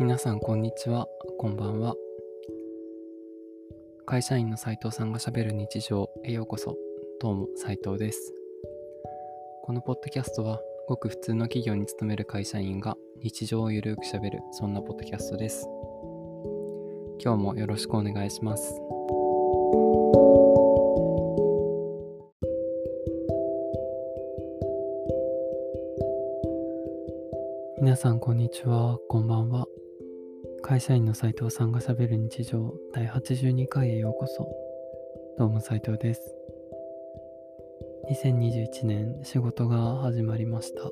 [0.00, 1.94] 皆さんこんにちは、こんばんは。
[4.06, 6.76] 会社員の斉藤さんがしゃべる日常へようこそ。
[7.20, 8.32] どうも斉藤です。
[9.64, 15.68] このポッドキャストはごく普通の企業に勤める会社員が日常をゆるくしゃべるそんなポッドキャストです。
[17.20, 18.80] 今日もよろしくお願いします。
[27.80, 29.67] 皆さんこんにちは、こんばんは。
[30.68, 34.46] 会社員の斉藤さんがしゃべる日常第82回へようこそ。
[35.38, 36.20] どうも斉藤です。
[38.12, 40.82] 2021年仕事が始まりました。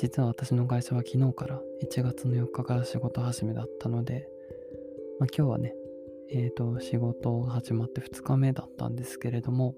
[0.00, 4.26] 実は私の会社は昨日から1月の4日から仕事始めだったので、
[5.20, 5.76] まあ、今日はね、
[6.32, 9.76] えっ、ー、と、仕事が始まって2日目だったんですけれども、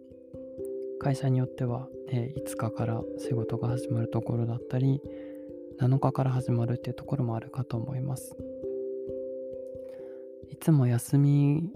[0.98, 5.02] 会社によっては、えー、5日から仕事が始まるところだったり、
[5.80, 8.36] 7日から始まるっていうところもあるかと思います。
[10.50, 11.70] いつも休み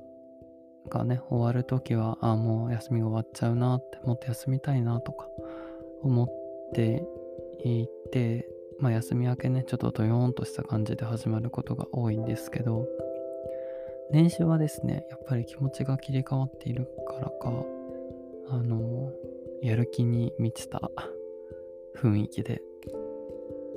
[0.91, 5.27] がね、終わるときは、あもう休みが終わっちゃうなって、もっと休みたいなとか
[6.03, 6.29] 思っ
[6.75, 7.03] て
[7.65, 8.47] いて、
[8.79, 12.87] まあ休み明けね、ちょっとドヨーンとした感じで始まることが多いんですけど、
[14.11, 17.65] 年始はですね、やっぱり気持ちが切り替わっているからか、
[18.51, 19.11] あの、
[19.63, 20.91] やる気に満ちた
[21.97, 22.61] 雰囲気で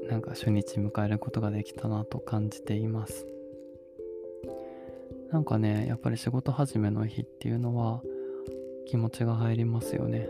[0.09, 3.27] なんか初日迎えることができたなと感じています。
[5.31, 8.01] なんかね、やっぱり仕事始めの日っていうのは
[8.85, 10.29] 気持ちが入りますよね。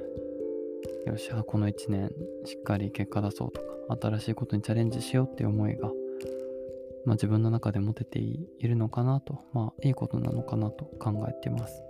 [1.05, 2.11] よし、この1年
[2.45, 5.89] しっかり結果出そうとか、新しいことにチャレンジしようっていう思いが、
[7.05, 11.83] まあ、自分の中で持てているのかなと、まあいいことなのかなと考えてます。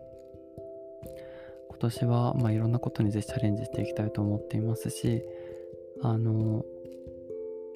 [1.69, 5.23] 今年はまあいろんなことにぜひチャレンジしていきたいと思っていますし、
[6.01, 6.65] あの、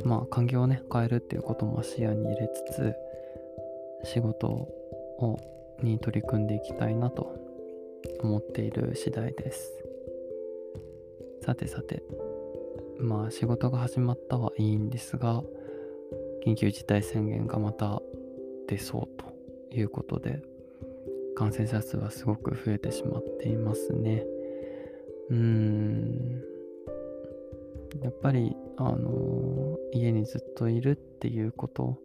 [0.03, 2.93] まあ環境をね変えるっていうことも視野に入れつつ
[4.03, 5.39] 仕事を
[5.81, 7.35] に取り組んでいきたいなと
[8.21, 9.71] 思っている次第です。
[11.41, 12.03] さてさて
[12.99, 15.41] まあ仕事が始まったはいいんですが
[16.45, 18.01] 緊急事態宣言がまた
[18.67, 20.41] 出そうということで
[21.35, 24.23] 感染者数はすごく増えてしまっていますね。
[25.29, 26.50] うーん。
[27.99, 31.99] やっぱりあの家にずっといるっていうこと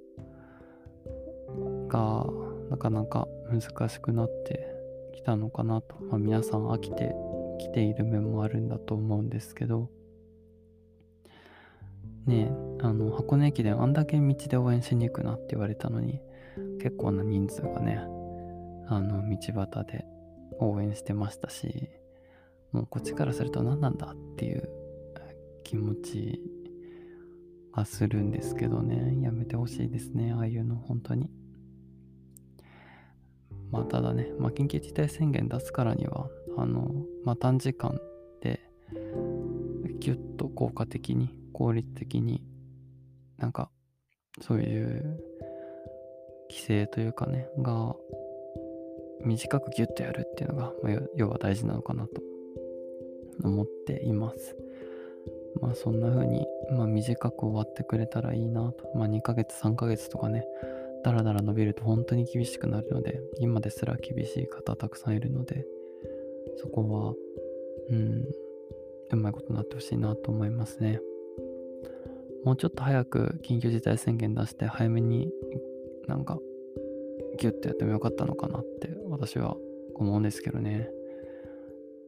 [1.89, 2.27] が
[2.71, 4.67] なかなか難しくなって
[5.15, 7.15] きたのかなと、まあ、皆さん飽きて
[7.59, 9.91] きている面もあるんだと思うんですけど。
[12.27, 16.21] ねあの箱根駅伝あんだけ道で応援しに行くなって言われたのに
[16.83, 18.01] 結構な人数がね
[18.89, 20.05] あの道端で
[20.59, 21.89] 応援してましたし
[22.73, 24.69] もうこっちからすると何なんだっていう
[25.67, 26.41] 気持ち
[27.73, 31.29] がするんですけどね、やめてほしいですね、ああいうの、本当に。
[33.73, 38.01] まあ、ただね、まあ、緊急事態宣言出すからには、あの、まあ、短時間
[38.41, 38.61] で、
[39.99, 42.45] ぎゅっと効果的に、効率的に、
[43.37, 43.73] なんか、
[44.43, 45.21] そういう
[46.49, 47.97] 規制というかね、が、
[49.25, 52.23] 短くギュッとやるっていうのが、まあ、要は大事なのかなと
[53.43, 54.57] 思っています。
[55.61, 58.91] まあそんな風に、まあ短く終わってくれたらいいなと。
[58.95, 60.45] まあ2ヶ月、3ヶ月とかね、
[61.05, 65.65] だらだら伸びると本当に厳しくなるので、今ですら厳しい方たくさんいるので、
[66.57, 67.15] そこは、
[67.91, 68.25] うん、
[69.13, 71.01] うまいことになってほしいなと思いますね。
[72.45, 75.33] もうちょっと早く緊急事態宣言出して早めに
[76.07, 76.39] なんか
[77.39, 79.57] ギュッとやってもよかったのかなって私は
[79.95, 80.89] 思うんですけどね。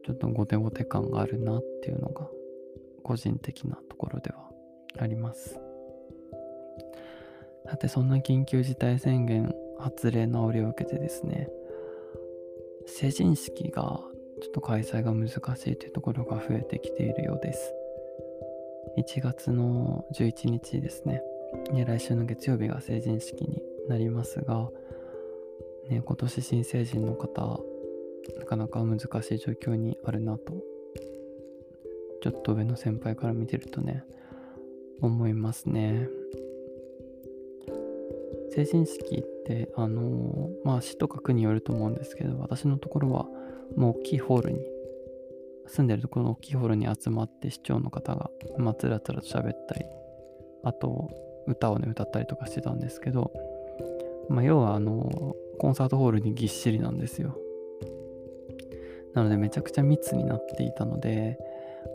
[0.05, 2.29] ちょっと後手後手感があるなっていうのが
[2.99, 4.49] 個人的なところでは
[4.97, 5.59] あります。
[7.67, 11.49] さて、そんな緊急事態宣言発令の折を受けてですね、
[12.87, 14.01] 成人式が
[14.41, 17.73] ちょっと開催が難しいというところが増えてきているようです。
[18.97, 21.21] 1月の11日ですね、
[21.85, 24.69] 来週の月曜日が成人式になりますが、
[25.89, 27.59] ね、今年新成人の方、
[28.37, 29.03] なかなか難し
[29.35, 30.53] い状況にあるなと
[32.21, 34.03] ちょっと上の先輩から見てるとね、
[35.01, 36.07] 思いますね。
[38.51, 43.27] 成人式って、あの、まあ、市とか区によると思うんですけど、私のところは、
[43.75, 44.59] もう大きいホールに、
[45.67, 49.85] 住んでるところの大きいホールに集まって、市長の方が、まあ、つらつらと喋ったり、
[50.63, 51.09] あと、
[51.47, 53.31] 歌をね、歌ったりとかしてたんですけど、
[54.29, 57.37] まあ、要は、あの、コンサートホールにぎっしりなんですよ。
[59.13, 61.37] なので、めちゃくちゃ密になっていたので、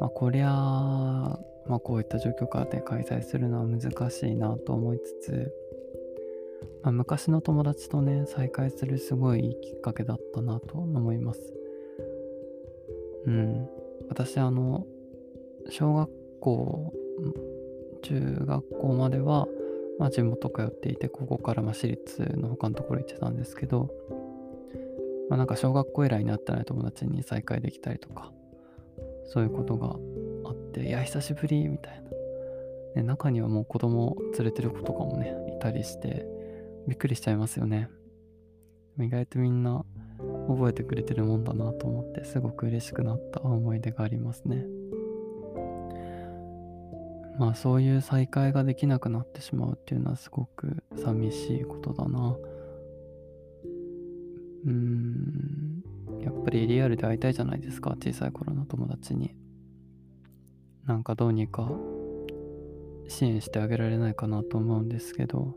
[0.00, 5.54] まあ、こりゃまあ、こういった状況下で開催するのは難しいなと思いつつ、
[6.82, 11.40] まあ、昔の友達とね、再会するすごいいいきっかけだったなと思います。
[13.26, 13.69] うん。
[14.08, 14.86] 私、あの、
[15.70, 16.10] 小学
[16.40, 16.92] 校、
[18.02, 19.48] 中学校までは、
[19.98, 23.88] まあ、地元通っていて、ここからま私立の他のところ行ってたんですけど、
[25.31, 28.33] まあ、なんか小学校以来になったら友達に再会できたりとか、
[29.26, 29.96] そういうことが
[30.48, 32.10] あって、いや、久しぶりみたいな。
[32.96, 36.26] ね、中にはもう子供連れてる子とかもね、いたりして、
[36.86, 37.88] びっくりしちゃいますよね。
[39.00, 39.84] 意外とみんな
[40.48, 44.64] 覚えてくれてるもんだなと思って、すごく嬉しくなった思い出がありますね。
[47.38, 52.36] まあそういう再会ができなくなってしまうっていうのはすごく寂しいことだな。
[54.66, 54.94] うん、
[56.44, 59.35] ぱりリアルで会いたいじゃないですか、小さい頃の友達に。
[60.87, 61.70] なんかどうにか
[63.08, 65.56] 支援してあげられないかなと思うんですけど、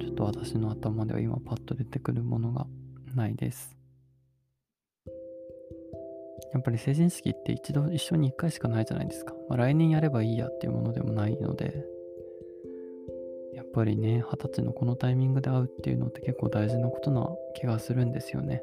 [0.00, 2.66] ちょっと私の頭では今パッと出てくるものが
[3.14, 3.76] ないです。
[6.52, 9.34] やっぱり成人式って一度一緒に一回しかないじゃないですか。
[9.48, 11.84] まあ、来年やればいいやっていうものでもないので、
[13.54, 18.62] やっぱりね、二十歳のこのタイミングで会うっていうのって結構大事なことな気がするんですよね。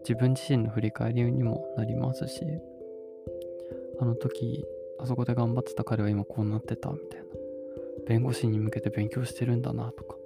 [0.00, 2.40] 自分自身の振り返りにもなりますし、
[4.00, 4.64] あの時、
[4.98, 7.26] あそこで頑張ってた彼は今こうなってたみたいな。
[8.06, 10.16] 弁護士に向けて勉強してるんだなとか、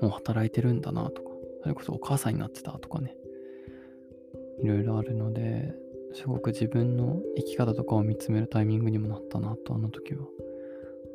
[0.00, 1.30] もう働いてるんだなとか、
[1.62, 3.16] それこそお母さんになってたとかね。
[4.62, 5.74] いろいろあるので、
[6.14, 10.26] すごく自分の生き方とかを見つめるタイミングにもなったなと、あの時は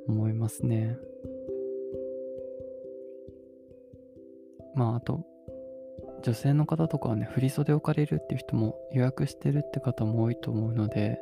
[0.08, 0.98] 思いますね。
[4.76, 5.26] まあ、あと、
[6.24, 11.20] 女性の方とかはね、振り袖を借りるっていう人も予約してるって方も多いと思うので、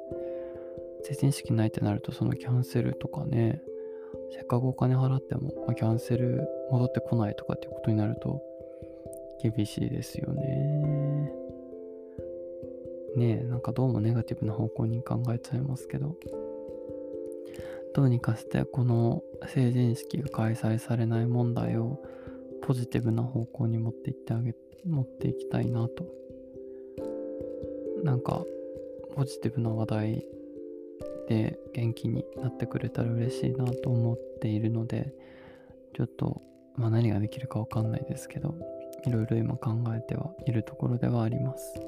[1.04, 3.62] 成人式ないってなると、そのキャンセルとかね、
[4.32, 8.42] せっかくお金払っても、まあ、キャンセル戻ってこないとかっていうことになると、
[9.42, 11.32] 厳しいですよね。
[13.16, 16.16] ねえ、なんかどうもネガティブな方向に考えちゃいますけど、
[17.94, 22.04] どうにかしてこの成人式が開催されない問題を
[22.66, 24.56] ポジティブな方向に持っていってあげ、
[24.90, 26.04] 持っていきたいなと。
[28.04, 28.44] なんか、
[29.14, 30.26] ポジティブな話題
[31.30, 35.14] で元気になってくれたら嬉しいなと思っているので、
[35.96, 36.42] ちょっと、
[36.76, 38.56] まあ何ができるかわかんないですけど、
[39.06, 41.80] いろいろ今考えてはいるところではあります。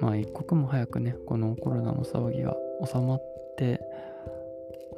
[0.00, 3.22] まあ一刻も早くね、このコロナの騒ぎが収まっ
[3.58, 3.82] て、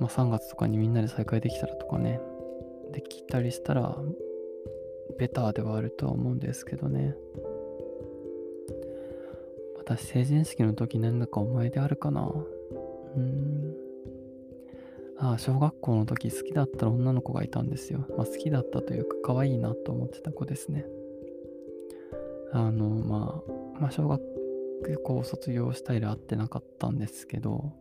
[0.01, 2.21] まあ3月とかにみんなで再会できたらとかね、
[2.93, 3.99] できたりしたら、
[5.19, 7.15] ベターではあるとは思うんですけどね。
[9.77, 13.75] 私、成人式の時何だか思い出あるかなうーん。
[15.19, 18.07] ああ、小学校の時好きだった女の子がいたんですよ。
[18.17, 20.85] まあ好きだったというか可愛いなと思ってた子ですね。
[22.53, 23.43] あの、ま
[23.77, 24.23] あ、まあ小学
[25.03, 27.73] 校を卒業したいで会ってなかったんですけど、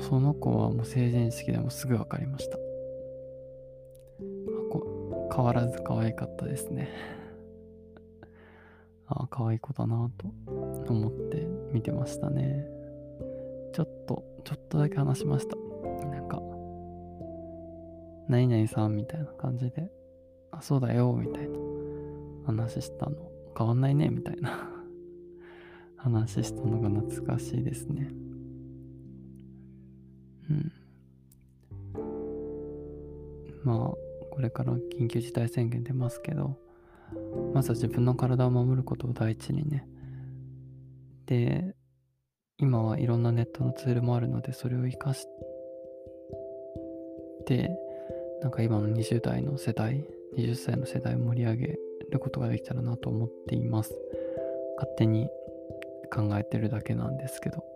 [0.00, 2.58] その子はもう成人式でもすぐ分かりました。
[5.38, 6.88] 変わらず可愛かったですね。
[9.06, 12.68] ああ、可愛い子だなと思って見てましたね。
[13.72, 15.56] ちょっと、ちょっとだけ話しました。
[16.08, 16.42] なんか、
[18.26, 19.92] 何々さんみたいな感じで、
[20.50, 21.56] あ、そうだよ、みたいな
[22.44, 23.16] 話したの。
[23.56, 24.68] 変わんないね、みたいな
[25.96, 28.10] 話したのが懐かしいですね。
[33.64, 33.78] まあ、
[34.30, 36.56] これから緊急事態宣言出ますけど、
[37.54, 39.86] まずは自分の体を守ることを第一にね。
[41.26, 41.74] で、
[42.58, 45.26] 今はいろんなネットのツールもあるので、それを活かし
[47.46, 47.70] て、
[48.42, 50.04] なんか今の20代の世代、
[50.36, 51.78] 20歳の世代を盛り上げ
[52.10, 53.94] ることができたらなと思っています。
[54.76, 55.28] 勝手に
[56.12, 57.67] 考えてるだけなんですけど。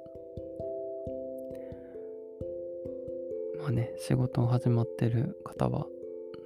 [3.73, 5.87] ね、仕事を始まってる方は、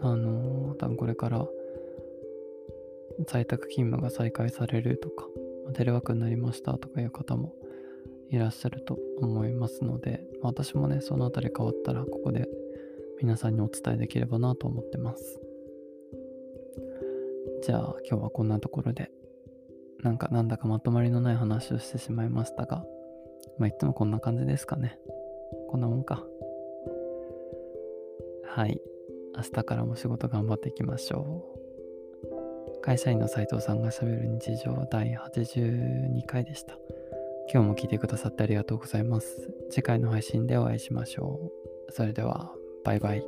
[0.00, 1.46] あのー、多分これから
[3.26, 5.26] 在宅勤務が再開されるとか、
[5.74, 7.54] テレワークになりましたとかいう方も
[8.30, 12.48] いらっしゃると思いますので、私もね、そのあたり変わったら、ここで
[13.20, 15.40] 皆さんにお伝えできればなと思ってます。
[17.62, 19.10] じゃあ、今日はこんなところで、
[20.02, 22.84] なんかなんだかまとまりのない話をしてしまいましたが、
[23.58, 24.98] まあ、いつもこんな感じですかね。
[25.70, 26.24] こんなもんか。
[28.56, 28.80] はい。
[29.36, 31.44] 明日からも仕事頑張っていきましょ
[32.78, 32.80] う。
[32.80, 36.78] 会社員の斉藤さんがしゃべる日常第82回でした。
[37.52, 39.50] 今日も聞いてくださってありがとうございます。
[39.68, 41.38] 次回の配信でお会いしましょ
[41.90, 41.92] う。
[41.92, 43.22] それでは、バイバイ。